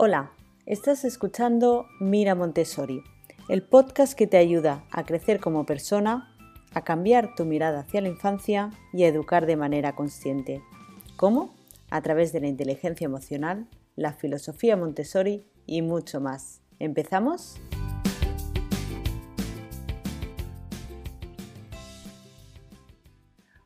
Hola, 0.00 0.30
estás 0.64 1.04
escuchando 1.04 1.88
Mira 1.98 2.36
Montessori, 2.36 3.02
el 3.48 3.64
podcast 3.64 4.16
que 4.16 4.28
te 4.28 4.36
ayuda 4.36 4.84
a 4.92 5.04
crecer 5.04 5.40
como 5.40 5.66
persona, 5.66 6.36
a 6.72 6.84
cambiar 6.84 7.34
tu 7.34 7.44
mirada 7.44 7.80
hacia 7.80 8.00
la 8.00 8.06
infancia 8.06 8.70
y 8.92 9.02
a 9.02 9.08
educar 9.08 9.44
de 9.44 9.56
manera 9.56 9.96
consciente. 9.96 10.62
¿Cómo? 11.16 11.52
A 11.90 12.00
través 12.00 12.32
de 12.32 12.38
la 12.38 12.46
inteligencia 12.46 13.06
emocional, 13.06 13.66
la 13.96 14.12
filosofía 14.12 14.76
Montessori 14.76 15.50
y 15.66 15.82
mucho 15.82 16.20
más. 16.20 16.62
¿Empezamos? 16.78 17.56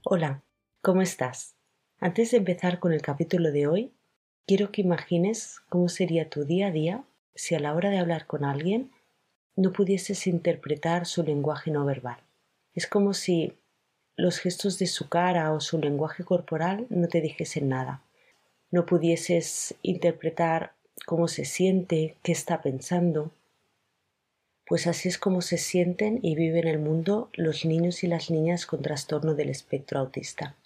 Hola, 0.02 0.42
¿cómo 0.80 1.02
estás? 1.02 1.56
Antes 2.00 2.30
de 2.30 2.38
empezar 2.38 2.78
con 2.78 2.94
el 2.94 3.02
capítulo 3.02 3.52
de 3.52 3.66
hoy, 3.66 3.94
Quiero 4.46 4.72
que 4.72 4.82
imagines 4.82 5.60
cómo 5.68 5.88
sería 5.88 6.28
tu 6.28 6.44
día 6.44 6.68
a 6.68 6.70
día 6.72 7.04
si 7.34 7.54
a 7.54 7.60
la 7.60 7.74
hora 7.74 7.90
de 7.90 7.98
hablar 7.98 8.26
con 8.26 8.44
alguien 8.44 8.90
no 9.54 9.72
pudieses 9.72 10.26
interpretar 10.26 11.06
su 11.06 11.22
lenguaje 11.22 11.70
no 11.70 11.84
verbal. 11.84 12.18
Es 12.74 12.86
como 12.86 13.14
si 13.14 13.54
los 14.16 14.38
gestos 14.40 14.78
de 14.78 14.86
su 14.86 15.08
cara 15.08 15.52
o 15.52 15.60
su 15.60 15.78
lenguaje 15.78 16.24
corporal 16.24 16.86
no 16.90 17.08
te 17.08 17.20
dijesen 17.20 17.68
nada. 17.68 18.02
No 18.70 18.84
pudieses 18.84 19.74
interpretar 19.82 20.74
cómo 21.06 21.28
se 21.28 21.44
siente, 21.44 22.16
qué 22.22 22.32
está 22.32 22.62
pensando. 22.62 23.30
Pues 24.66 24.86
así 24.86 25.08
es 25.08 25.18
como 25.18 25.40
se 25.42 25.58
sienten 25.58 26.18
y 26.22 26.34
viven 26.34 26.66
el 26.66 26.78
mundo 26.78 27.30
los 27.34 27.64
niños 27.64 28.02
y 28.02 28.06
las 28.06 28.30
niñas 28.30 28.66
con 28.66 28.82
trastorno 28.82 29.34
del 29.34 29.50
espectro 29.50 30.00
autista. 30.00 30.56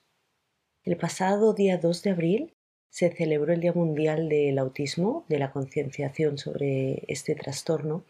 El 0.85 0.97
pasado 0.97 1.53
día 1.53 1.79
2 1.79 2.03
de 2.03 2.11
abril 2.11 2.56
se 2.97 3.11
celebró 3.11 3.53
el 3.53 3.61
Día 3.61 3.75
Mundial 3.75 4.31
del 4.31 4.59
Autismo, 4.59 5.27
de 5.29 5.39
la 5.39 5.53
concienciación 5.53 6.39
sobre 6.39 7.03
este 7.09 7.35
trastorno, 7.35 8.05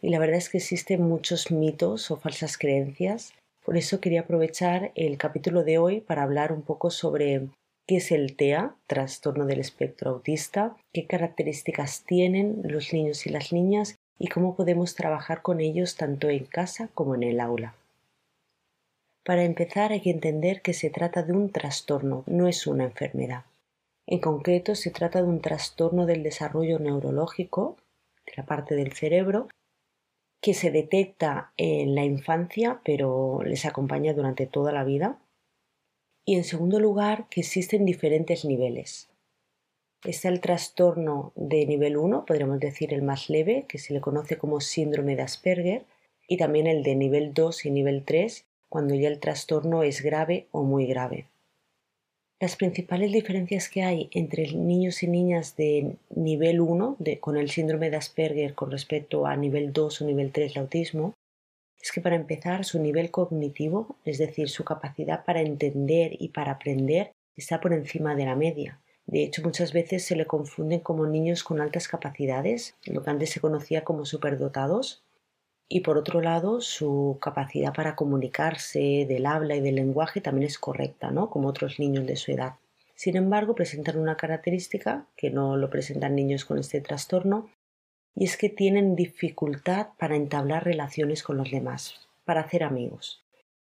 y 0.00 0.10
la 0.10 0.20
verdad 0.20 0.36
es 0.36 0.48
que 0.48 0.58
existen 0.58 1.02
muchos 1.02 1.50
mitos 1.50 2.12
o 2.12 2.16
falsas 2.16 2.56
creencias. 2.56 3.34
Por 3.64 3.76
eso 3.76 4.00
quería 4.00 4.20
aprovechar 4.20 4.92
el 4.94 5.18
capítulo 5.18 5.64
de 5.64 5.78
hoy 5.78 6.00
para 6.00 6.22
hablar 6.22 6.52
un 6.52 6.62
poco 6.62 6.92
sobre 6.92 7.48
qué 7.88 7.96
es 7.96 8.12
el 8.12 8.36
TEA, 8.36 8.76
trastorno 8.86 9.46
del 9.46 9.58
espectro 9.58 10.12
autista, 10.12 10.76
qué 10.92 11.08
características 11.08 12.04
tienen 12.04 12.60
los 12.62 12.92
niños 12.92 13.26
y 13.26 13.30
las 13.30 13.52
niñas 13.52 13.96
y 14.16 14.28
cómo 14.28 14.54
podemos 14.54 14.94
trabajar 14.94 15.42
con 15.42 15.60
ellos 15.60 15.96
tanto 15.96 16.30
en 16.30 16.44
casa 16.44 16.88
como 16.94 17.16
en 17.16 17.24
el 17.24 17.40
aula. 17.40 17.74
Para 19.24 19.42
empezar 19.42 19.90
hay 19.90 20.02
que 20.02 20.10
entender 20.10 20.62
que 20.62 20.72
se 20.72 20.88
trata 20.88 21.24
de 21.24 21.32
un 21.32 21.50
trastorno, 21.50 22.22
no 22.28 22.46
es 22.46 22.68
una 22.68 22.84
enfermedad. 22.84 23.42
En 24.10 24.18
concreto, 24.18 24.74
se 24.74 24.90
trata 24.90 25.22
de 25.22 25.28
un 25.28 25.40
trastorno 25.40 26.04
del 26.04 26.24
desarrollo 26.24 26.80
neurológico 26.80 27.76
de 28.26 28.32
la 28.36 28.44
parte 28.44 28.74
del 28.74 28.92
cerebro 28.92 29.46
que 30.42 30.52
se 30.52 30.72
detecta 30.72 31.52
en 31.56 31.94
la 31.94 32.04
infancia, 32.04 32.80
pero 32.84 33.40
les 33.44 33.64
acompaña 33.66 34.12
durante 34.12 34.48
toda 34.48 34.72
la 34.72 34.82
vida. 34.82 35.22
Y 36.24 36.34
en 36.34 36.42
segundo 36.42 36.80
lugar, 36.80 37.28
que 37.30 37.42
existen 37.42 37.84
diferentes 37.84 38.44
niveles. 38.44 39.08
Está 40.02 40.28
el 40.28 40.40
trastorno 40.40 41.32
de 41.36 41.64
nivel 41.66 41.96
1, 41.96 42.24
podríamos 42.24 42.58
decir 42.58 42.92
el 42.92 43.02
más 43.02 43.30
leve, 43.30 43.66
que 43.68 43.78
se 43.78 43.94
le 43.94 44.00
conoce 44.00 44.38
como 44.38 44.60
síndrome 44.60 45.14
de 45.14 45.22
Asperger, 45.22 45.84
y 46.26 46.36
también 46.36 46.66
el 46.66 46.82
de 46.82 46.96
nivel 46.96 47.32
2 47.32 47.64
y 47.66 47.70
nivel 47.70 48.04
3, 48.04 48.44
cuando 48.68 48.96
ya 48.96 49.06
el 49.06 49.20
trastorno 49.20 49.84
es 49.84 50.02
grave 50.02 50.48
o 50.50 50.64
muy 50.64 50.86
grave. 50.86 51.29
Las 52.40 52.56
principales 52.56 53.12
diferencias 53.12 53.68
que 53.68 53.82
hay 53.82 54.08
entre 54.12 54.50
niños 54.54 55.02
y 55.02 55.08
niñas 55.08 55.56
de 55.56 55.96
nivel 56.08 56.62
1 56.62 56.96
con 57.20 57.36
el 57.36 57.50
síndrome 57.50 57.90
de 57.90 57.98
Asperger 57.98 58.54
con 58.54 58.70
respecto 58.70 59.26
a 59.26 59.36
nivel 59.36 59.74
2 59.74 60.00
o 60.00 60.06
nivel 60.06 60.32
3 60.32 60.54
de 60.54 60.60
autismo 60.60 61.12
es 61.78 61.92
que 61.92 62.00
para 62.00 62.16
empezar 62.16 62.64
su 62.64 62.80
nivel 62.80 63.10
cognitivo, 63.10 63.96
es 64.06 64.16
decir, 64.16 64.48
su 64.48 64.64
capacidad 64.64 65.22
para 65.26 65.42
entender 65.42 66.16
y 66.18 66.28
para 66.28 66.52
aprender, 66.52 67.12
está 67.36 67.60
por 67.60 67.74
encima 67.74 68.14
de 68.14 68.24
la 68.24 68.36
media. 68.36 68.80
De 69.04 69.22
hecho, 69.22 69.42
muchas 69.42 69.74
veces 69.74 70.06
se 70.06 70.16
le 70.16 70.24
confunden 70.24 70.80
como 70.80 71.06
niños 71.06 71.44
con 71.44 71.60
altas 71.60 71.88
capacidades, 71.88 72.74
lo 72.86 73.02
que 73.02 73.10
antes 73.10 73.30
se 73.30 73.40
conocía 73.40 73.84
como 73.84 74.06
superdotados, 74.06 75.02
y 75.72 75.80
por 75.80 75.96
otro 75.96 76.20
lado 76.20 76.60
su 76.60 77.16
capacidad 77.22 77.72
para 77.72 77.94
comunicarse 77.94 79.06
del 79.08 79.24
habla 79.24 79.54
y 79.54 79.60
del 79.60 79.76
lenguaje 79.76 80.20
también 80.20 80.48
es 80.48 80.58
correcta, 80.58 81.12
¿no? 81.12 81.30
Como 81.30 81.48
otros 81.48 81.78
niños 81.78 82.06
de 82.06 82.16
su 82.16 82.32
edad. 82.32 82.54
Sin 82.96 83.16
embargo, 83.16 83.54
presentan 83.54 83.96
una 83.96 84.16
característica 84.16 85.06
que 85.16 85.30
no 85.30 85.56
lo 85.56 85.70
presentan 85.70 86.16
niños 86.16 86.44
con 86.44 86.58
este 86.58 86.80
trastorno 86.80 87.48
y 88.16 88.24
es 88.24 88.36
que 88.36 88.48
tienen 88.48 88.96
dificultad 88.96 89.86
para 89.96 90.16
entablar 90.16 90.64
relaciones 90.64 91.22
con 91.22 91.36
los 91.36 91.52
demás, 91.52 91.94
para 92.24 92.40
hacer 92.40 92.64
amigos. 92.64 93.22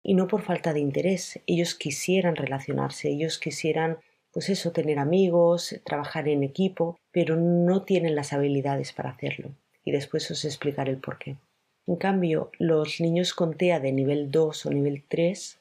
Y 0.02 0.16
no 0.16 0.28
por 0.28 0.42
falta 0.42 0.74
de 0.74 0.80
interés, 0.80 1.40
ellos 1.46 1.76
quisieran 1.76 2.36
relacionarse, 2.36 3.10
ellos 3.10 3.38
quisieran 3.38 4.00
pues 4.34 4.50
eso, 4.50 4.72
tener 4.72 4.98
amigos, 4.98 5.80
trabajar 5.86 6.28
en 6.28 6.44
equipo, 6.44 6.98
pero 7.12 7.36
no 7.36 7.84
tienen 7.84 8.16
las 8.16 8.34
habilidades 8.34 8.92
para 8.92 9.12
hacerlo. 9.12 9.52
Y 9.86 9.92
después 9.92 10.30
os 10.32 10.44
explicaré 10.44 10.90
el 10.92 10.98
por 10.98 11.20
qué. 11.20 11.38
En 11.86 11.98
cambio, 11.98 12.50
los 12.60 13.02
niños 13.02 13.34
con 13.34 13.56
TEA 13.56 13.80
de 13.80 13.92
nivel 13.92 14.32
2 14.32 14.66
o 14.66 14.70
nivel 14.70 15.04
3, 15.08 15.60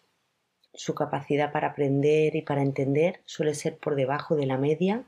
su 0.74 0.94
capacidad 0.94 1.52
para 1.52 1.68
aprender 1.68 2.36
y 2.36 2.42
para 2.42 2.62
entender 2.62 3.20
suele 3.24 3.54
ser 3.54 3.76
por 3.76 3.96
debajo 3.96 4.36
de 4.36 4.46
la 4.46 4.56
media. 4.56 5.04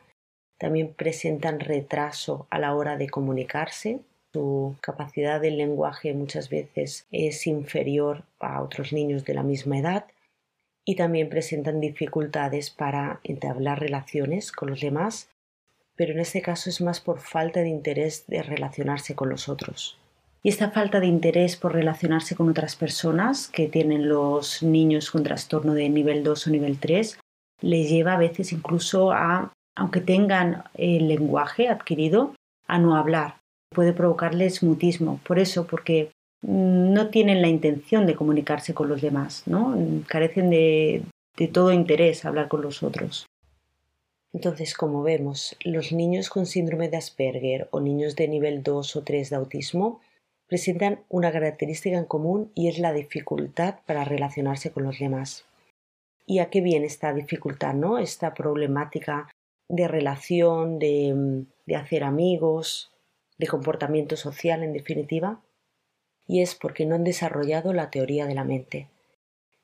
También 0.58 0.92
presentan 0.92 1.60
retraso 1.60 2.46
a 2.50 2.58
la 2.58 2.74
hora 2.74 2.96
de 2.96 3.08
comunicarse. 3.08 4.00
Su 4.32 4.76
capacidad 4.80 5.40
del 5.40 5.56
lenguaje 5.56 6.12
muchas 6.14 6.48
veces 6.48 7.06
es 7.12 7.46
inferior 7.46 8.24
a 8.40 8.60
otros 8.62 8.92
niños 8.92 9.24
de 9.24 9.34
la 9.34 9.44
misma 9.44 9.78
edad 9.78 10.06
y 10.84 10.96
también 10.96 11.28
presentan 11.28 11.80
dificultades 11.80 12.70
para 12.70 13.20
entablar 13.22 13.80
relaciones 13.80 14.52
con 14.52 14.70
los 14.70 14.80
demás, 14.80 15.30
pero 15.96 16.12
en 16.12 16.20
este 16.20 16.42
caso 16.42 16.68
es 16.68 16.80
más 16.80 17.00
por 17.00 17.20
falta 17.20 17.60
de 17.60 17.68
interés 17.68 18.26
de 18.26 18.42
relacionarse 18.42 19.14
con 19.14 19.30
los 19.30 19.48
otros. 19.48 19.98
Y 20.44 20.50
esta 20.50 20.70
falta 20.70 21.00
de 21.00 21.06
interés 21.06 21.56
por 21.56 21.72
relacionarse 21.72 22.36
con 22.36 22.50
otras 22.50 22.76
personas 22.76 23.48
que 23.48 23.66
tienen 23.66 24.10
los 24.10 24.62
niños 24.62 25.10
con 25.10 25.22
trastorno 25.22 25.72
de 25.72 25.88
nivel 25.88 26.22
2 26.22 26.46
o 26.46 26.50
nivel 26.50 26.78
3 26.78 27.18
les 27.62 27.88
lleva 27.88 28.12
a 28.12 28.18
veces 28.18 28.52
incluso 28.52 29.10
a, 29.10 29.54
aunque 29.74 30.02
tengan 30.02 30.64
el 30.74 31.08
lenguaje 31.08 31.68
adquirido, 31.68 32.34
a 32.66 32.78
no 32.78 32.94
hablar. 32.94 33.36
Puede 33.70 33.94
provocarles 33.94 34.62
mutismo. 34.62 35.18
Por 35.26 35.38
eso, 35.38 35.66
porque 35.66 36.10
no 36.42 37.08
tienen 37.08 37.40
la 37.40 37.48
intención 37.48 38.04
de 38.04 38.14
comunicarse 38.14 38.74
con 38.74 38.90
los 38.90 39.00
demás, 39.00 39.44
¿no? 39.46 39.74
Carecen 40.08 40.50
de, 40.50 41.04
de 41.38 41.48
todo 41.48 41.72
interés 41.72 42.26
hablar 42.26 42.48
con 42.48 42.60
los 42.60 42.82
otros. 42.82 43.24
Entonces, 44.34 44.74
como 44.74 45.02
vemos, 45.02 45.56
los 45.64 45.90
niños 45.92 46.28
con 46.28 46.44
síndrome 46.44 46.90
de 46.90 46.98
Asperger 46.98 47.66
o 47.70 47.80
niños 47.80 48.14
de 48.14 48.28
nivel 48.28 48.62
2 48.62 48.96
o 48.96 49.02
3 49.02 49.30
de 49.30 49.36
autismo 49.36 50.02
presentan 50.54 51.00
una 51.08 51.32
característica 51.32 51.98
en 51.98 52.04
común 52.04 52.52
y 52.54 52.68
es 52.68 52.78
la 52.78 52.92
dificultad 52.92 53.80
para 53.86 54.04
relacionarse 54.04 54.70
con 54.70 54.84
los 54.84 55.00
demás. 55.00 55.46
¿Y 56.26 56.38
a 56.38 56.48
qué 56.48 56.60
viene 56.60 56.86
esta 56.86 57.12
dificultad, 57.12 57.74
no? 57.74 57.98
Esta 57.98 58.34
problemática 58.34 59.28
de 59.68 59.88
relación, 59.88 60.78
de, 60.78 61.44
de 61.66 61.74
hacer 61.74 62.04
amigos, 62.04 62.92
de 63.36 63.48
comportamiento 63.48 64.16
social, 64.16 64.62
en 64.62 64.72
definitiva. 64.72 65.40
Y 66.28 66.40
es 66.40 66.54
porque 66.54 66.86
no 66.86 66.94
han 66.94 67.02
desarrollado 67.02 67.72
la 67.72 67.90
teoría 67.90 68.26
de 68.26 68.36
la 68.36 68.44
mente. 68.44 68.86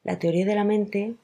La 0.03 0.19
teoría 0.19 0.45
de 0.45 0.57
la 0.57 0.65
mente 0.65 1.15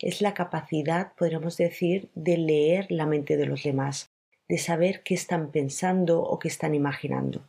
es 0.00 0.20
la 0.20 0.34
capacidad, 0.34 1.14
podríamos 1.14 1.56
decir, 1.56 2.10
de 2.14 2.36
leer 2.36 2.88
la 2.90 3.06
mente 3.06 3.38
de 3.38 3.46
los 3.46 3.62
demás, 3.62 4.10
de 4.50 4.58
saber 4.58 5.02
qué 5.02 5.14
están 5.14 5.50
pensando 5.50 6.20
o 6.20 6.38
qué 6.38 6.48
están 6.48 6.74
imaginando 6.74 7.42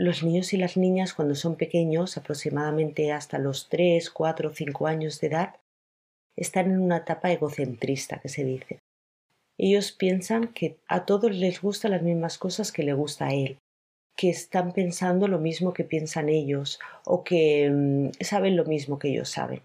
los 0.00 0.22
niños 0.22 0.54
y 0.54 0.56
las 0.56 0.78
niñas 0.78 1.12
cuando 1.12 1.34
son 1.34 1.56
pequeños, 1.56 2.16
aproximadamente 2.16 3.12
hasta 3.12 3.38
los 3.38 3.68
3, 3.68 4.08
4 4.08 4.48
o 4.48 4.52
5 4.54 4.86
años 4.86 5.20
de 5.20 5.26
edad, 5.26 5.56
están 6.36 6.70
en 6.70 6.80
una 6.80 6.98
etapa 6.98 7.30
egocentrista 7.30 8.18
que 8.18 8.30
se 8.30 8.42
dice. 8.42 8.78
Ellos 9.58 9.92
piensan 9.92 10.54
que 10.54 10.78
a 10.88 11.04
todos 11.04 11.36
les 11.36 11.60
gustan 11.60 11.90
las 11.90 12.00
mismas 12.00 12.38
cosas 12.38 12.72
que 12.72 12.82
le 12.82 12.94
gusta 12.94 13.26
a 13.26 13.34
él, 13.34 13.58
que 14.16 14.30
están 14.30 14.72
pensando 14.72 15.28
lo 15.28 15.38
mismo 15.38 15.74
que 15.74 15.84
piensan 15.84 16.30
ellos 16.30 16.80
o 17.04 17.22
que 17.22 17.68
mm, 17.70 18.22
saben 18.24 18.56
lo 18.56 18.64
mismo 18.64 18.98
que 18.98 19.08
ellos 19.08 19.28
saben. 19.28 19.60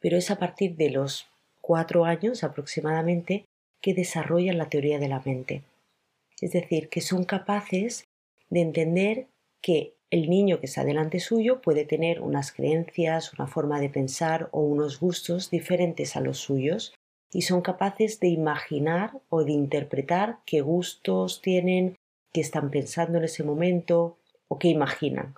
Pero 0.00 0.16
es 0.16 0.32
a 0.32 0.38
partir 0.40 0.74
de 0.74 0.90
los 0.90 1.28
cuatro 1.60 2.06
años 2.06 2.42
aproximadamente 2.42 3.44
que 3.80 3.94
desarrollan 3.94 4.58
la 4.58 4.68
teoría 4.68 4.98
de 4.98 5.08
la 5.08 5.20
mente. 5.20 5.62
Es 6.40 6.50
decir, 6.50 6.88
que 6.88 7.00
son 7.00 7.22
capaces 7.22 8.08
de 8.50 8.60
entender 8.60 9.28
que 9.64 9.96
el 10.10 10.28
niño 10.28 10.60
que 10.60 10.66
está 10.66 10.84
delante 10.84 11.20
suyo 11.20 11.62
puede 11.62 11.86
tener 11.86 12.20
unas 12.20 12.52
creencias, 12.52 13.32
una 13.32 13.46
forma 13.46 13.80
de 13.80 13.88
pensar 13.88 14.50
o 14.52 14.60
unos 14.60 15.00
gustos 15.00 15.48
diferentes 15.48 16.16
a 16.16 16.20
los 16.20 16.36
suyos 16.36 16.94
y 17.32 17.42
son 17.42 17.62
capaces 17.62 18.20
de 18.20 18.28
imaginar 18.28 19.22
o 19.30 19.42
de 19.42 19.52
interpretar 19.52 20.40
qué 20.44 20.60
gustos 20.60 21.40
tienen, 21.40 21.96
qué 22.30 22.42
están 22.42 22.70
pensando 22.70 23.16
en 23.16 23.24
ese 23.24 23.42
momento 23.42 24.18
o 24.48 24.58
qué 24.58 24.68
imaginan. 24.68 25.34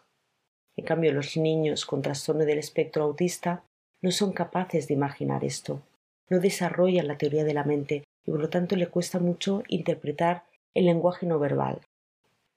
En 0.75 0.84
cambio, 0.84 1.12
los 1.12 1.37
niños 1.37 1.87
con 1.87 2.02
trastorno 2.02 2.44
del 2.44 2.58
espectro 2.58 3.05
autista 3.05 3.62
no 4.02 4.11
son 4.11 4.32
capaces 4.32 4.88
de 4.88 4.94
imaginar 4.94 5.44
esto, 5.44 5.82
no 6.31 6.40
desarrollan 6.40 7.06
la 7.06 7.17
teoría 7.17 7.44
de 7.44 7.55
la 7.55 7.62
mente 7.62 8.02
y 8.25 8.32
por 8.32 8.40
lo 8.40 8.50
tanto 8.50 8.75
le 8.75 8.88
cuesta 8.88 9.20
mucho 9.20 9.62
interpretar 9.69 10.43
el 10.75 10.87
lenguaje 10.87 11.26
no 11.26 11.38
verbal. 11.38 11.81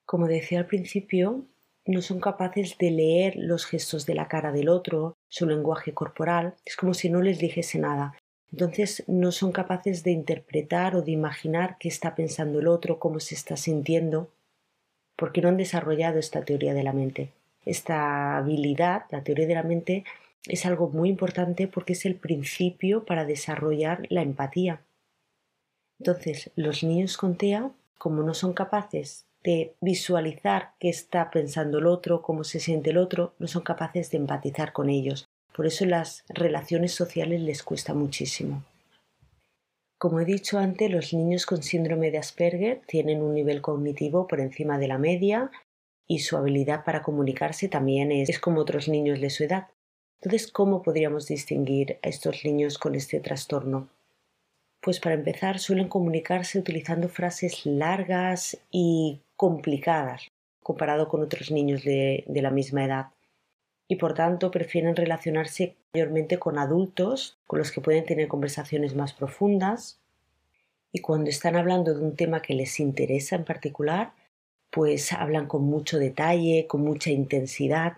Como 0.07 0.25
decía 0.25 0.57
al 0.57 0.66
principio, 0.66 1.45
no 1.90 2.04
son 2.04 2.20
capaces 2.20 2.78
de 2.78 2.92
leer 2.92 3.34
los 3.36 3.66
gestos 3.66 4.06
de 4.06 4.14
la 4.14 4.28
cara 4.28 4.52
del 4.52 4.70
otro, 4.70 5.18
su 5.28 5.48
lenguaje 5.48 5.92
corporal, 5.94 6.54
es 6.64 6.76
como 6.76 6.94
si 6.94 7.10
no 7.10 7.20
les 7.22 7.40
dijese 7.40 7.80
nada. 7.80 8.14
Entonces 8.52 9.04
no 9.08 9.32
son 9.32 9.52
capaces 9.52 10.04
de 10.04 10.12
interpretar 10.12 10.96
o 10.96 11.02
de 11.02 11.12
imaginar 11.12 11.78
qué 11.80 11.88
está 11.88 12.14
pensando 12.14 12.60
el 12.60 12.68
otro, 12.68 13.00
cómo 13.00 13.20
se 13.20 13.34
está 13.34 13.58
sintiendo, 13.58 14.30
porque 15.16 15.42
no 15.42 15.50
han 15.50 15.58
desarrollado 15.58 16.20
esta 16.20 16.46
teoría 16.46 16.76
de 16.76 16.84
la 16.84 16.94
mente. 16.94 17.32
Esta 17.66 18.38
habilidad, 18.38 19.06
la 19.10 19.24
teoría 19.24 19.48
de 19.48 19.56
la 19.56 19.64
mente, 19.64 20.04
es 20.48 20.68
algo 20.68 20.90
muy 20.90 21.10
importante 21.10 21.68
porque 21.68 21.94
es 21.94 22.06
el 22.06 22.16
principio 22.16 23.04
para 23.04 23.26
desarrollar 23.26 24.06
la 24.10 24.22
empatía. 24.22 24.82
Entonces, 26.00 26.52
los 26.56 26.84
niños 26.84 27.18
con 27.18 27.36
TEA, 27.36 27.72
como 27.98 28.22
no 28.22 28.36
son 28.36 28.54
capaces 28.54 29.26
de 29.44 29.74
visualizar 29.82 30.72
qué 30.80 30.90
está 30.90 31.30
pensando 31.32 31.80
el 31.80 31.88
otro, 31.88 32.22
cómo 32.22 32.44
se 32.44 32.60
siente 32.60 32.90
el 32.90 32.98
otro, 32.98 33.34
no 33.40 33.48
son 33.48 33.64
capaces 33.64 34.12
de 34.12 34.18
empatizar 34.18 34.74
con 34.74 34.90
ellos. 34.90 35.28
Por 35.56 35.66
eso 35.66 35.86
las 35.86 36.24
relaciones 36.30 36.94
sociales 36.94 37.42
les 37.42 37.64
cuesta 37.64 37.94
muchísimo. 37.94 38.64
Como 39.98 40.22
he 40.22 40.26
dicho 40.26 40.58
antes, 40.58 40.90
los 40.90 41.14
niños 41.14 41.46
con 41.46 41.62
síndrome 41.62 42.12
de 42.12 42.18
Asperger 42.18 42.82
tienen 42.88 43.22
un 43.22 43.34
nivel 43.34 43.62
cognitivo 43.62 44.28
por 44.28 44.40
encima 44.40 44.78
de 44.78 44.88
la 44.88 44.98
media 44.98 45.52
y 46.08 46.20
su 46.20 46.38
habilidad 46.38 46.86
para 46.86 47.02
comunicarse 47.02 47.68
también 47.68 48.12
es, 48.12 48.30
es 48.30 48.40
como 48.40 48.62
otros 48.62 48.88
niños 48.88 49.20
de 49.20 49.30
su 49.30 49.44
edad. 49.44 49.68
Entonces, 50.22 50.52
¿cómo 50.52 50.82
podríamos 50.82 51.28
distinguir 51.28 51.98
a 52.02 52.08
estos 52.08 52.44
niños 52.44 52.78
con 52.78 52.96
este 52.96 53.20
trastorno? 53.20 53.90
Pues 54.82 55.00
para 55.00 55.16
empezar 55.16 55.60
suelen 55.60 55.90
comunicarse 55.90 56.60
utilizando 56.60 57.10
frases 57.10 57.66
largas 57.66 58.58
y 58.72 59.20
complicadas 59.40 60.28
comparado 60.62 61.08
con 61.08 61.24
otros 61.24 61.50
niños 61.50 61.86
de, 61.86 62.26
de 62.28 62.42
la 62.42 62.52
misma 62.52 62.84
edad 62.84 63.06
y 63.88 63.96
por 63.96 64.14
tanto 64.14 64.52
prefieren 64.52 64.98
relacionarse 64.98 65.78
mayormente 65.94 66.40
con 66.40 66.58
adultos 66.58 67.38
con 67.48 67.60
los 67.60 67.72
que 67.72 67.80
pueden 67.80 68.06
tener 68.06 68.28
conversaciones 68.28 68.96
más 68.96 69.14
profundas 69.14 70.02
y 70.92 71.00
cuando 71.00 71.30
están 71.30 71.56
hablando 71.56 71.94
de 71.94 72.04
un 72.04 72.18
tema 72.18 72.42
que 72.42 72.54
les 72.54 72.82
interesa 72.82 73.38
en 73.38 73.46
particular 73.46 74.12
pues 74.72 75.14
hablan 75.14 75.48
con 75.48 75.64
mucho 75.64 76.00
detalle, 76.00 76.68
con 76.68 76.82
mucha 76.82 77.10
intensidad 77.10 77.94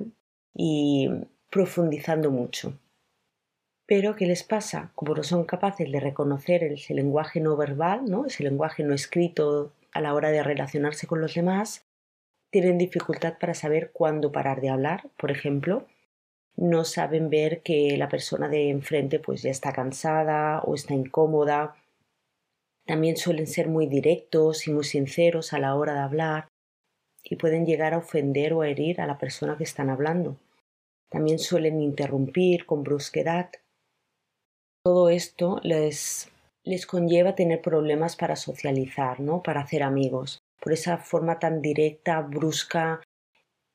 y 0.53 1.09
profundizando 1.49 2.29
mucho. 2.29 2.77
Pero, 3.87 4.15
¿qué 4.15 4.25
les 4.27 4.43
pasa? 4.43 4.91
Como 4.95 5.15
no 5.15 5.23
son 5.23 5.43
capaces 5.43 5.91
de 5.91 5.99
reconocer 5.99 6.63
ese 6.63 6.93
lenguaje 6.93 7.41
no 7.41 7.57
verbal, 7.57 8.05
¿no? 8.05 8.25
ese 8.27 8.43
lenguaje 8.43 8.83
no 8.83 8.93
escrito 8.93 9.73
a 9.91 10.01
la 10.01 10.13
hora 10.13 10.31
de 10.31 10.43
relacionarse 10.43 11.07
con 11.07 11.21
los 11.21 11.33
demás, 11.35 11.85
tienen 12.51 12.77
dificultad 12.77 13.37
para 13.39 13.53
saber 13.53 13.91
cuándo 13.91 14.31
parar 14.31 14.61
de 14.61 14.69
hablar, 14.69 15.09
por 15.17 15.31
ejemplo. 15.31 15.87
No 16.55 16.83
saben 16.83 17.29
ver 17.29 17.61
que 17.61 17.95
la 17.97 18.09
persona 18.09 18.49
de 18.49 18.69
enfrente 18.69 19.19
pues 19.19 19.41
ya 19.41 19.51
está 19.51 19.71
cansada 19.71 20.61
o 20.61 20.75
está 20.75 20.93
incómoda. 20.93 21.75
También 22.85 23.15
suelen 23.15 23.47
ser 23.47 23.67
muy 23.69 23.87
directos 23.87 24.67
y 24.67 24.71
muy 24.71 24.83
sinceros 24.83 25.53
a 25.53 25.59
la 25.59 25.75
hora 25.75 25.93
de 25.93 25.99
hablar 25.99 26.47
y 27.23 27.37
pueden 27.37 27.65
llegar 27.65 27.93
a 27.93 27.99
ofender 27.99 28.53
o 28.53 28.61
a 28.61 28.67
herir 28.67 28.99
a 28.99 29.07
la 29.07 29.17
persona 29.17 29.57
que 29.57 29.63
están 29.63 29.89
hablando. 29.89 30.35
También 31.09 31.39
suelen 31.39 31.81
interrumpir 31.81 32.65
con 32.65 32.83
brusquedad 32.83 33.49
todo 34.83 35.09
esto 35.09 35.59
les, 35.61 36.31
les 36.63 36.85
conlleva 36.85 37.35
tener 37.35 37.61
problemas 37.61 38.15
para 38.15 38.35
socializar, 38.35 39.19
¿no? 39.19 39.41
Para 39.41 39.61
hacer 39.61 39.83
amigos. 39.83 40.39
Por 40.59 40.73
esa 40.73 40.97
forma 40.97 41.39
tan 41.39 41.61
directa, 41.61 42.21
brusca 42.21 43.01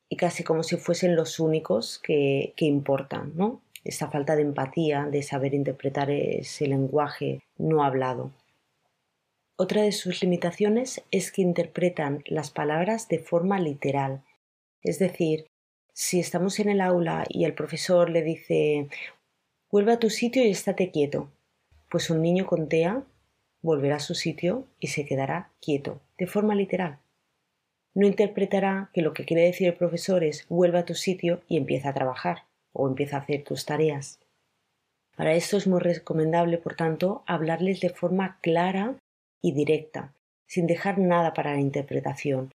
y 0.08 0.16
casi 0.16 0.44
como 0.44 0.62
si 0.62 0.76
fuesen 0.76 1.16
los 1.16 1.40
únicos 1.40 1.98
que, 1.98 2.54
importan, 2.58 3.32
¿no? 3.34 3.60
Esa 3.84 4.10
falta 4.10 4.36
de 4.36 4.42
empatía, 4.42 5.06
de 5.10 5.22
saber 5.22 5.54
interpretar 5.54 6.10
ese 6.10 6.66
lenguaje 6.66 7.40
no 7.58 7.84
hablado. 7.84 8.30
Otra 9.58 9.82
de 9.82 9.92
sus 9.92 10.22
limitaciones 10.22 11.02
es 11.10 11.32
que 11.32 11.42
interpretan 11.42 12.22
las 12.26 12.50
palabras 12.50 13.08
de 13.08 13.18
forma 13.18 13.58
literal. 13.58 14.22
Es 14.82 14.98
decir, 14.98 15.46
si 15.92 16.20
estamos 16.20 16.60
en 16.60 16.68
el 16.68 16.80
aula 16.80 17.24
y 17.28 17.44
el 17.44 17.54
profesor 17.54 18.10
le 18.10 18.22
dice 18.22 18.88
Vuelve 19.70 19.92
a 19.92 19.98
tu 19.98 20.10
sitio 20.10 20.44
y 20.44 20.50
estate 20.50 20.90
quieto. 20.90 21.30
Pues 21.88 22.10
un 22.10 22.22
niño 22.22 22.46
con 22.46 22.68
TEA 22.68 23.04
volverá 23.62 23.96
a 23.96 24.00
su 24.00 24.14
sitio 24.14 24.66
y 24.80 24.88
se 24.88 25.04
quedará 25.04 25.50
quieto, 25.60 26.00
de 26.18 26.26
forma 26.26 26.54
literal. 26.54 26.98
No 27.94 28.06
interpretará 28.06 28.90
que 28.92 29.02
lo 29.02 29.14
que 29.14 29.24
quiere 29.24 29.44
decir 29.44 29.68
el 29.68 29.74
profesor 29.74 30.22
es 30.22 30.46
vuelve 30.48 30.78
a 30.78 30.84
tu 30.84 30.94
sitio 30.94 31.40
y 31.48 31.56
empieza 31.56 31.90
a 31.90 31.94
trabajar 31.94 32.44
o 32.72 32.88
empieza 32.88 33.16
a 33.16 33.20
hacer 33.20 33.42
tus 33.42 33.64
tareas. 33.64 34.20
Para 35.16 35.32
esto 35.32 35.56
es 35.56 35.66
muy 35.66 35.80
recomendable, 35.80 36.58
por 36.58 36.74
tanto, 36.74 37.22
hablarles 37.26 37.80
de 37.80 37.88
forma 37.88 38.38
clara 38.42 38.96
y 39.40 39.52
directa, 39.52 40.12
sin 40.46 40.66
dejar 40.66 40.98
nada 40.98 41.32
para 41.32 41.54
la 41.54 41.60
interpretación, 41.60 42.52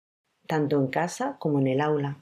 tanto 0.47 0.79
en 0.79 0.87
casa 0.87 1.35
como 1.37 1.59
en 1.59 1.67
el 1.67 1.81
aula. 1.81 2.17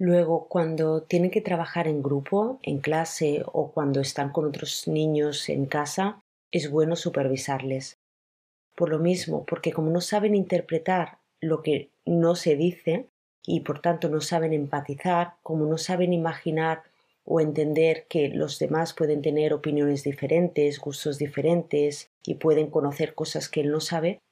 Luego, 0.00 0.48
cuando 0.48 1.02
tienen 1.02 1.30
que 1.30 1.42
trabajar 1.42 1.86
en 1.86 2.02
grupo, 2.02 2.58
en 2.62 2.78
clase 2.78 3.42
o 3.44 3.70
cuando 3.70 4.00
están 4.00 4.32
con 4.32 4.46
otros 4.46 4.88
niños 4.88 5.50
en 5.50 5.66
casa, 5.66 6.22
es 6.50 6.70
bueno 6.70 6.96
supervisarles. 6.96 7.98
Por 8.74 8.88
lo 8.88 8.98
mismo, 8.98 9.44
porque 9.44 9.74
como 9.74 9.90
no 9.90 10.00
saben 10.00 10.34
interpretar 10.34 11.18
lo 11.42 11.62
que 11.62 11.90
no 12.06 12.34
se 12.34 12.56
dice 12.56 13.10
y 13.44 13.60
por 13.60 13.82
tanto 13.82 14.08
no 14.08 14.22
saben 14.22 14.54
empatizar, 14.54 15.34
como 15.42 15.66
no 15.66 15.76
saben 15.76 16.14
imaginar 16.14 16.82
o 17.26 17.42
entender 17.42 18.06
que 18.08 18.28
los 18.28 18.58
demás 18.58 18.94
pueden 18.94 19.20
tener 19.20 19.52
opiniones 19.52 20.02
diferentes, 20.02 20.78
gustos 20.78 21.18
diferentes 21.18 22.08
y 22.24 22.36
pueden 22.36 22.70
conocer 22.70 23.14
cosas 23.14 23.50
que 23.50 23.60
él 23.60 23.70
no 23.70 23.80
sabe, 23.80 24.22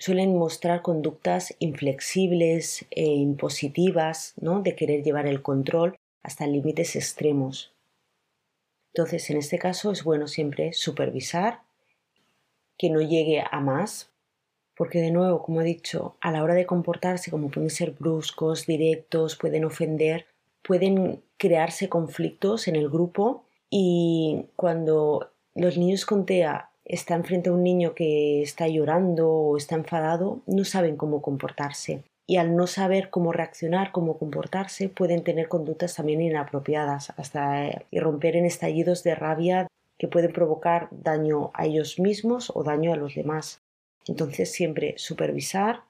suelen 0.00 0.36
mostrar 0.36 0.80
conductas 0.82 1.54
inflexibles 1.58 2.86
e 2.90 3.04
impositivas, 3.04 4.34
¿no? 4.40 4.62
de 4.62 4.74
querer 4.74 5.02
llevar 5.02 5.26
el 5.26 5.42
control 5.42 5.96
hasta 6.22 6.46
límites 6.46 6.96
extremos. 6.96 7.74
Entonces, 8.94 9.28
en 9.30 9.36
este 9.36 9.58
caso 9.58 9.92
es 9.92 10.02
bueno 10.02 10.26
siempre 10.26 10.72
supervisar 10.72 11.60
que 12.78 12.88
no 12.88 13.02
llegue 13.02 13.44
a 13.48 13.60
más, 13.60 14.10
porque 14.74 15.00
de 15.00 15.10
nuevo, 15.10 15.42
como 15.42 15.60
he 15.60 15.64
dicho, 15.64 16.16
a 16.22 16.32
la 16.32 16.42
hora 16.42 16.54
de 16.54 16.64
comportarse, 16.64 17.30
como 17.30 17.50
pueden 17.50 17.68
ser 17.68 17.90
bruscos, 17.90 18.64
directos, 18.64 19.36
pueden 19.36 19.66
ofender, 19.66 20.26
pueden 20.62 21.22
crearse 21.36 21.90
conflictos 21.90 22.68
en 22.68 22.76
el 22.76 22.88
grupo 22.88 23.44
y 23.68 24.46
cuando 24.56 25.30
los 25.54 25.76
niños 25.76 26.06
con 26.06 26.24
TEA 26.24 26.69
están 26.90 27.24
frente 27.24 27.50
a 27.50 27.52
un 27.52 27.62
niño 27.62 27.94
que 27.94 28.42
está 28.42 28.66
llorando 28.66 29.30
o 29.30 29.56
está 29.56 29.76
enfadado, 29.76 30.40
no 30.46 30.64
saben 30.64 30.96
cómo 30.96 31.22
comportarse. 31.22 32.02
Y 32.26 32.36
al 32.36 32.56
no 32.56 32.66
saber 32.66 33.10
cómo 33.10 33.32
reaccionar, 33.32 33.92
cómo 33.92 34.18
comportarse, 34.18 34.88
pueden 34.88 35.22
tener 35.22 35.48
conductas 35.48 35.94
también 35.94 36.20
inapropiadas, 36.20 37.12
hasta 37.16 37.68
eh, 37.68 37.86
irromper 37.90 38.36
en 38.36 38.44
estallidos 38.44 39.04
de 39.04 39.14
rabia 39.14 39.68
que 39.98 40.08
pueden 40.08 40.32
provocar 40.32 40.88
daño 40.90 41.50
a 41.54 41.66
ellos 41.66 42.00
mismos 42.00 42.50
o 42.54 42.64
daño 42.64 42.92
a 42.92 42.96
los 42.96 43.14
demás. 43.14 43.60
Entonces 44.06 44.50
siempre 44.50 44.94
supervisar 44.96 45.84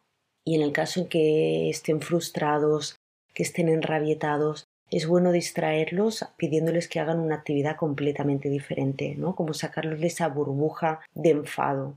y 0.45 0.57
en 0.57 0.63
el 0.63 0.73
caso 0.73 1.01
en 1.01 1.09
que 1.09 1.71
estén 1.71 2.01
frustrados, 2.01 2.97
que 3.33 3.43
estén 3.43 3.69
enrabietados, 3.69 4.65
es 4.91 5.07
bueno 5.07 5.33
distraerlos 5.33 6.25
pidiéndoles 6.37 6.89
que 6.89 7.01
hagan 7.01 7.21
una 7.21 7.37
actividad 7.37 7.77
completamente 7.77 8.49
diferente, 8.49 9.15
¿no? 9.17 9.37
Como 9.37 9.55
sacarlos 9.55 10.01
de 10.01 10.09
esa 10.09 10.29
burbuja 10.29 11.01
de 11.15 11.31
enfado. 11.31 11.95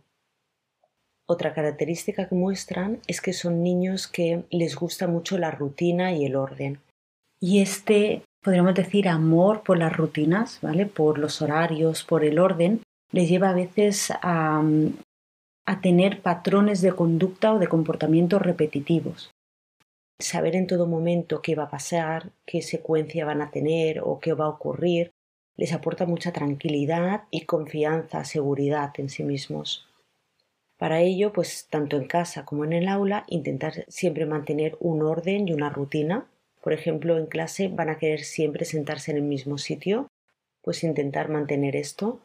Otra 1.25 1.53
característica 1.53 2.27
que 2.27 2.35
muestran 2.35 2.99
es 3.07 3.21
que 3.21 3.33
son 3.33 3.63
niños 3.63 4.07
que 4.07 4.43
les 4.51 4.75
gusta 4.75 5.07
mucho 5.07 5.37
la 5.37 5.51
rutina 5.51 6.13
y 6.13 6.25
el 6.25 6.35
orden. 6.35 6.79
Y 7.39 7.61
este, 7.61 8.23
podríamos 8.43 8.75
decir, 8.75 9.07
amor 9.07 9.63
por 9.63 9.77
las 9.79 9.95
rutinas, 9.95 10.59
¿vale? 10.61 10.85
Por 10.85 11.17
los 11.17 11.41
horarios, 11.41 12.03
por 12.03 12.23
el 12.23 12.39
orden, 12.39 12.81
les 13.11 13.29
lleva 13.29 13.49
a 13.49 13.53
veces 13.53 14.11
a, 14.21 14.63
a 15.65 15.81
tener 15.81 16.21
patrones 16.21 16.81
de 16.81 16.91
conducta 16.91 17.53
o 17.53 17.59
de 17.59 17.67
comportamiento 17.67 18.37
repetitivos 18.37 19.31
saber 20.19 20.55
en 20.55 20.67
todo 20.67 20.87
momento 20.87 21.41
qué 21.41 21.55
va 21.55 21.63
a 21.63 21.69
pasar, 21.69 22.31
qué 22.45 22.61
secuencia 22.61 23.25
van 23.25 23.41
a 23.41 23.51
tener 23.51 24.01
o 24.03 24.19
qué 24.19 24.33
va 24.33 24.45
a 24.45 24.49
ocurrir, 24.49 25.11
les 25.55 25.73
aporta 25.73 26.05
mucha 26.05 26.31
tranquilidad 26.31 27.23
y 27.29 27.45
confianza, 27.45 28.23
seguridad 28.25 28.91
en 28.97 29.09
sí 29.09 29.23
mismos. 29.23 29.87
Para 30.77 31.01
ello, 31.01 31.31
pues 31.31 31.67
tanto 31.69 31.97
en 31.97 32.07
casa 32.07 32.45
como 32.45 32.65
en 32.65 32.73
el 32.73 32.87
aula, 32.87 33.25
intentar 33.27 33.85
siempre 33.87 34.25
mantener 34.25 34.75
un 34.79 35.01
orden 35.03 35.47
y 35.47 35.53
una 35.53 35.69
rutina. 35.69 36.27
Por 36.61 36.73
ejemplo, 36.73 37.17
en 37.17 37.27
clase 37.27 37.67
van 37.67 37.89
a 37.89 37.97
querer 37.97 38.23
siempre 38.23 38.65
sentarse 38.65 39.11
en 39.11 39.17
el 39.17 39.23
mismo 39.23 39.57
sitio, 39.57 40.07
pues 40.61 40.83
intentar 40.83 41.29
mantener 41.29 41.75
esto. 41.75 42.19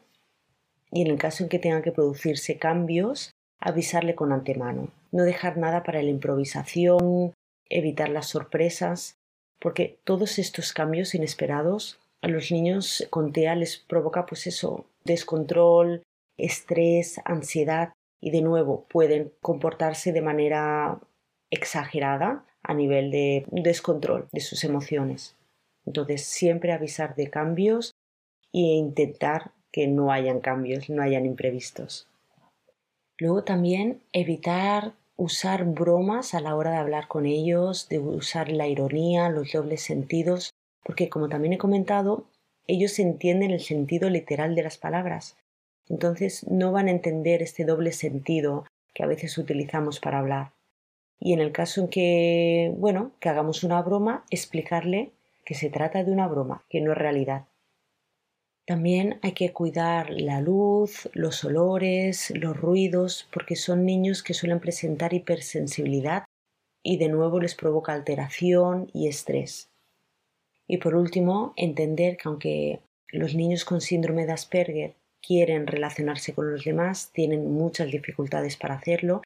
Y 0.91 1.01
en 1.03 1.07
el 1.07 1.19
caso 1.19 1.43
en 1.43 1.49
que 1.49 1.59
tengan 1.59 1.83
que 1.83 1.91
producirse 1.91 2.57
cambios, 2.57 3.31
avisarle 3.59 4.15
con 4.15 4.31
antemano. 4.31 4.89
No 5.11 5.23
dejar 5.23 5.57
nada 5.57 5.83
para 5.83 6.01
la 6.01 6.09
improvisación, 6.09 7.33
evitar 7.69 8.09
las 8.09 8.27
sorpresas, 8.27 9.17
porque 9.59 9.99
todos 10.03 10.39
estos 10.39 10.73
cambios 10.73 11.15
inesperados 11.15 11.99
a 12.21 12.27
los 12.27 12.51
niños 12.51 13.07
con 13.09 13.31
TEA 13.31 13.55
les 13.55 13.77
provoca 13.77 14.25
pues 14.25 14.47
eso, 14.47 14.85
descontrol, 15.05 16.03
estrés, 16.37 17.19
ansiedad 17.25 17.93
y 18.21 18.31
de 18.31 18.41
nuevo 18.41 18.85
pueden 18.89 19.31
comportarse 19.41 20.11
de 20.11 20.21
manera 20.21 20.99
exagerada 21.51 22.45
a 22.63 22.73
nivel 22.73 23.11
de 23.11 23.45
descontrol 23.51 24.27
de 24.31 24.41
sus 24.41 24.63
emociones. 24.63 25.35
Entonces 25.85 26.23
siempre 26.23 26.73
avisar 26.73 27.15
de 27.15 27.29
cambios 27.29 27.93
e 28.53 28.59
intentar 28.59 29.51
que 29.71 29.87
no 29.87 30.11
hayan 30.11 30.39
cambios, 30.39 30.89
no 30.89 31.01
hayan 31.01 31.25
imprevistos. 31.25 32.07
Luego 33.17 33.43
también 33.43 34.01
evitar 34.13 34.93
usar 35.19 35.65
bromas 35.65 36.33
a 36.33 36.39
la 36.39 36.55
hora 36.55 36.71
de 36.71 36.77
hablar 36.77 37.07
con 37.07 37.25
ellos, 37.25 37.87
de 37.89 37.99
usar 37.99 38.49
la 38.49 38.67
ironía, 38.67 39.29
los 39.29 39.51
dobles 39.51 39.81
sentidos, 39.81 40.51
porque 40.83 41.09
como 41.09 41.29
también 41.29 41.53
he 41.53 41.57
comentado, 41.57 42.25
ellos 42.67 42.97
entienden 42.99 43.51
el 43.51 43.61
sentido 43.61 44.09
literal 44.09 44.55
de 44.55 44.63
las 44.63 44.77
palabras 44.77 45.35
entonces 45.89 46.47
no 46.47 46.71
van 46.71 46.87
a 46.87 46.91
entender 46.91 47.41
este 47.41 47.65
doble 47.65 47.91
sentido 47.91 48.65
que 48.93 49.03
a 49.03 49.07
veces 49.07 49.37
utilizamos 49.37 49.99
para 49.99 50.19
hablar. 50.19 50.51
Y 51.19 51.33
en 51.33 51.39
el 51.39 51.51
caso 51.51 51.81
en 51.81 51.89
que, 51.89 52.71
bueno, 52.77 53.11
que 53.19 53.27
hagamos 53.27 53.63
una 53.63 53.81
broma, 53.81 54.23
explicarle 54.29 55.11
que 55.43 55.55
se 55.55 55.69
trata 55.69 56.03
de 56.03 56.11
una 56.11 56.27
broma, 56.27 56.63
que 56.69 56.79
no 56.79 56.91
es 56.91 56.97
realidad. 56.97 57.45
También 58.69 59.17
hay 59.23 59.31
que 59.31 59.51
cuidar 59.51 60.11
la 60.11 60.41
luz, 60.41 61.09
los 61.13 61.43
olores, 61.43 62.31
los 62.35 62.55
ruidos, 62.55 63.27
porque 63.33 63.55
son 63.55 63.83
niños 63.83 64.21
que 64.21 64.35
suelen 64.35 64.59
presentar 64.59 65.11
hipersensibilidad 65.11 66.25
y 66.83 66.97
de 66.97 67.07
nuevo 67.07 67.39
les 67.39 67.55
provoca 67.55 67.93
alteración 67.93 68.91
y 68.93 69.07
estrés. 69.07 69.71
Y 70.67 70.77
por 70.77 70.93
último, 70.93 71.51
entender 71.55 72.17
que 72.17 72.29
aunque 72.29 72.79
los 73.11 73.33
niños 73.33 73.65
con 73.65 73.81
síndrome 73.81 74.27
de 74.27 74.33
Asperger 74.33 74.93
quieren 75.19 75.65
relacionarse 75.65 76.35
con 76.35 76.51
los 76.51 76.63
demás, 76.63 77.09
tienen 77.11 77.51
muchas 77.51 77.89
dificultades 77.89 78.55
para 78.55 78.75
hacerlo 78.75 79.23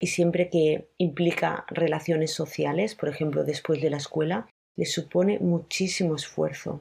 y 0.00 0.06
siempre 0.06 0.48
que 0.48 0.88
implica 0.96 1.66
relaciones 1.68 2.30
sociales, 2.30 2.94
por 2.94 3.10
ejemplo 3.10 3.44
después 3.44 3.82
de 3.82 3.90
la 3.90 3.98
escuela, 3.98 4.48
les 4.76 4.90
supone 4.94 5.40
muchísimo 5.40 6.16
esfuerzo, 6.16 6.80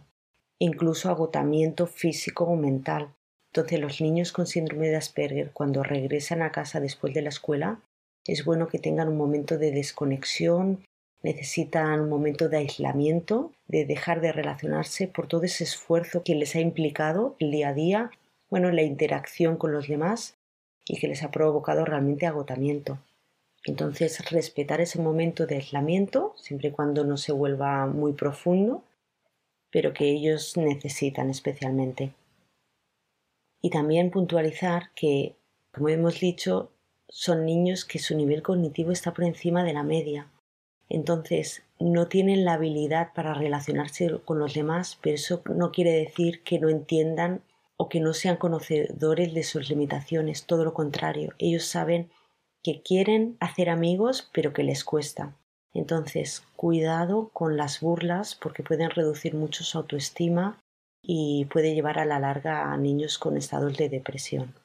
incluso 0.59 1.09
agotamiento 1.09 1.87
físico 1.87 2.45
o 2.45 2.55
mental. 2.55 3.13
Entonces 3.51 3.79
los 3.79 4.01
niños 4.01 4.31
con 4.31 4.47
síndrome 4.47 4.89
de 4.89 4.97
Asperger 4.97 5.51
cuando 5.51 5.83
regresan 5.83 6.41
a 6.41 6.51
casa 6.51 6.79
después 6.79 7.13
de 7.13 7.21
la 7.21 7.29
escuela 7.29 7.79
es 8.25 8.43
bueno 8.43 8.67
que 8.67 8.79
tengan 8.79 9.07
un 9.07 9.17
momento 9.17 9.57
de 9.57 9.71
desconexión, 9.71 10.83
necesitan 11.23 12.01
un 12.01 12.09
momento 12.09 12.49
de 12.49 12.57
aislamiento, 12.57 13.51
de 13.67 13.85
dejar 13.85 14.21
de 14.21 14.31
relacionarse 14.31 15.07
por 15.07 15.27
todo 15.27 15.43
ese 15.43 15.63
esfuerzo 15.63 16.23
que 16.23 16.35
les 16.35 16.55
ha 16.55 16.59
implicado 16.59 17.35
el 17.39 17.51
día 17.51 17.69
a 17.69 17.73
día 17.73 18.11
bueno, 18.49 18.71
la 18.71 18.83
interacción 18.83 19.57
con 19.57 19.71
los 19.71 19.87
demás 19.87 20.37
y 20.85 20.99
que 20.99 21.07
les 21.07 21.23
ha 21.23 21.31
provocado 21.31 21.85
realmente 21.85 22.25
agotamiento. 22.25 22.99
Entonces, 23.65 24.29
respetar 24.31 24.79
ese 24.79 24.99
momento 24.99 25.45
de 25.45 25.55
aislamiento, 25.55 26.33
siempre 26.37 26.69
y 26.69 26.71
cuando 26.71 27.03
no 27.03 27.17
se 27.17 27.33
vuelva 27.33 27.85
muy 27.87 28.13
profundo, 28.13 28.83
pero 29.71 29.93
que 29.93 30.09
ellos 30.09 30.57
necesitan 30.57 31.29
especialmente. 31.29 32.13
Y 33.61 33.69
también 33.69 34.11
puntualizar 34.11 34.91
que, 34.95 35.35
como 35.71 35.89
hemos 35.89 36.19
dicho, 36.19 36.71
son 37.09 37.45
niños 37.45 37.85
que 37.85 37.99
su 37.99 38.15
nivel 38.15 38.43
cognitivo 38.43 38.91
está 38.91 39.13
por 39.13 39.25
encima 39.25 39.63
de 39.63 39.73
la 39.73 39.83
media. 39.83 40.31
Entonces, 40.89 41.63
no 41.79 42.07
tienen 42.07 42.45
la 42.45 42.53
habilidad 42.53 43.13
para 43.13 43.33
relacionarse 43.33 44.19
con 44.25 44.39
los 44.39 44.53
demás, 44.53 44.97
pero 45.01 45.15
eso 45.15 45.41
no 45.45 45.71
quiere 45.71 45.91
decir 45.91 46.43
que 46.43 46.59
no 46.59 46.69
entiendan 46.69 47.41
o 47.77 47.89
que 47.89 47.99
no 47.99 48.13
sean 48.13 48.37
conocedores 48.37 49.33
de 49.33 49.43
sus 49.43 49.69
limitaciones, 49.69 50.45
todo 50.45 50.65
lo 50.65 50.73
contrario, 50.73 51.33
ellos 51.37 51.65
saben 51.65 52.09
que 52.63 52.81
quieren 52.81 53.37
hacer 53.39 53.69
amigos 53.69 54.29
pero 54.33 54.51
que 54.51 54.63
les 54.63 54.83
cuesta. 54.83 55.35
Entonces, 55.77 56.41
cuidado 56.55 57.29
con 57.33 57.55
las 57.55 57.81
burlas 57.81 58.33
porque 58.33 58.63
pueden 58.63 58.89
reducir 58.89 59.35
mucho 59.35 59.63
su 59.63 59.77
autoestima 59.77 60.59
y 61.03 61.45
puede 61.45 61.75
llevar 61.75 61.99
a 61.99 62.05
la 62.05 62.19
larga 62.19 62.73
a 62.73 62.77
niños 62.77 63.19
con 63.19 63.37
estados 63.37 63.77
de 63.77 63.87
depresión. 63.87 64.55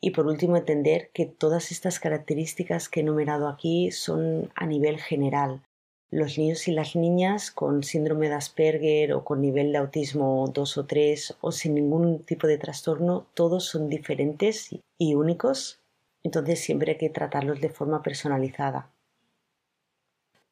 Y 0.00 0.12
por 0.12 0.28
último, 0.28 0.56
entender 0.56 1.10
que 1.12 1.26
todas 1.26 1.72
estas 1.72 1.98
características 1.98 2.88
que 2.88 3.00
he 3.00 3.02
enumerado 3.02 3.48
aquí 3.48 3.90
son 3.90 4.52
a 4.54 4.66
nivel 4.66 5.00
general, 5.00 5.62
los 6.10 6.38
niños 6.38 6.68
y 6.68 6.70
las 6.70 6.94
niñas 6.94 7.50
con 7.50 7.82
síndrome 7.82 8.28
de 8.28 8.36
Asperger 8.36 9.12
o 9.12 9.24
con 9.24 9.40
nivel 9.40 9.72
de 9.72 9.78
autismo 9.78 10.46
2 10.54 10.78
o 10.78 10.86
3 10.86 11.38
o 11.40 11.50
sin 11.50 11.74
ningún 11.74 12.22
tipo 12.22 12.46
de 12.46 12.58
trastorno, 12.58 13.26
todos 13.34 13.64
son 13.64 13.88
diferentes 13.88 14.70
y 14.96 15.14
únicos, 15.14 15.80
entonces 16.22 16.60
siempre 16.60 16.92
hay 16.92 16.98
que 16.98 17.10
tratarlos 17.10 17.60
de 17.60 17.68
forma 17.68 18.00
personalizada. 18.00 18.92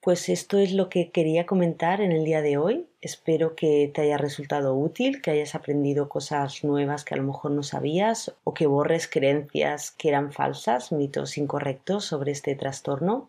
Pues 0.03 0.31
esto 0.31 0.57
es 0.57 0.73
lo 0.73 0.89
que 0.89 1.11
quería 1.11 1.45
comentar 1.45 2.01
en 2.01 2.13
el 2.13 2.25
día 2.25 2.41
de 2.41 2.57
hoy. 2.57 2.87
Espero 3.03 3.55
que 3.55 3.91
te 3.95 4.01
haya 4.01 4.17
resultado 4.17 4.75
útil, 4.75 5.21
que 5.21 5.31
hayas 5.31 5.55
aprendido 5.55 6.09
cosas 6.09 6.65
nuevas 6.65 7.05
que 7.05 7.15
a 7.15 7.19
lo 7.19 7.25
mejor 7.25 7.51
no 7.51 7.63
sabías 7.63 8.35
o 8.45 8.55
que 8.55 8.67
borres 8.67 9.09
creencias 9.09 9.91
que 9.91 10.09
eran 10.09 10.33
falsas, 10.33 10.91
mitos 10.91 11.37
incorrectos 11.37 12.07
sobre 12.07 12.33
este 12.33 12.55
trastorno 12.55 13.29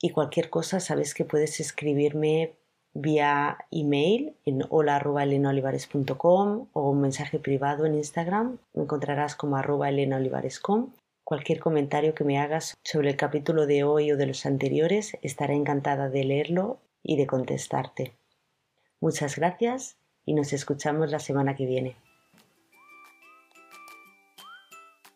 y 0.00 0.10
cualquier 0.10 0.48
cosa 0.48 0.80
sabes 0.80 1.12
que 1.12 1.24
puedes 1.24 1.60
escribirme 1.60 2.54
vía 2.94 3.58
email 3.70 4.34
en 4.44 4.64
hola.elenolivares.com 4.68 6.68
o 6.72 6.90
un 6.90 7.00
mensaje 7.00 7.38
privado 7.38 7.84
en 7.84 7.96
Instagram. 7.96 8.58
Me 8.72 8.84
encontrarás 8.84 9.36
como 9.36 9.56
arroba 9.56 9.88
elenaolivares.com. 9.88 10.92
Cualquier 11.28 11.60
comentario 11.60 12.14
que 12.14 12.24
me 12.24 12.38
hagas 12.38 12.78
sobre 12.82 13.10
el 13.10 13.16
capítulo 13.18 13.66
de 13.66 13.84
hoy 13.84 14.10
o 14.12 14.16
de 14.16 14.24
los 14.24 14.46
anteriores, 14.46 15.12
estaré 15.20 15.52
encantada 15.52 16.08
de 16.08 16.24
leerlo 16.24 16.80
y 17.02 17.18
de 17.18 17.26
contestarte. 17.26 18.16
Muchas 18.98 19.36
gracias 19.36 19.98
y 20.24 20.32
nos 20.32 20.54
escuchamos 20.54 21.10
la 21.10 21.18
semana 21.18 21.54
que 21.54 21.66
viene. 21.66 21.96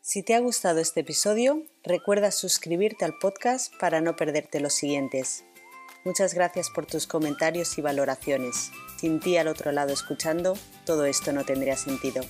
Si 0.02 0.22
te 0.22 0.34
ha 0.34 0.40
gustado 0.40 0.80
este 0.80 1.00
episodio, 1.00 1.62
recuerda 1.82 2.30
suscribirte 2.30 3.06
al 3.06 3.16
podcast 3.18 3.72
para 3.80 4.02
no 4.02 4.14
perderte 4.14 4.60
los 4.60 4.74
siguientes. 4.74 5.46
Muchas 6.04 6.34
gracias 6.34 6.68
por 6.68 6.84
tus 6.84 7.06
comentarios 7.06 7.78
y 7.78 7.80
valoraciones. 7.80 8.70
Sin 8.98 9.18
ti 9.18 9.38
al 9.38 9.48
otro 9.48 9.72
lado 9.72 9.94
escuchando, 9.94 10.58
todo 10.84 11.06
esto 11.06 11.32
no 11.32 11.46
tendría 11.46 11.78
sentido. 11.78 12.22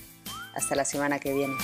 Hasta 0.55 0.73
la 0.73 0.85
semana 0.85 1.19
que 1.19 1.33
viene. 1.33 1.55